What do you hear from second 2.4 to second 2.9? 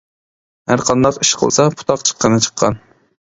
چىققان.